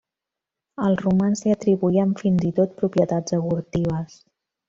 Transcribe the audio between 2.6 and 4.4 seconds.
tot propietats abortives.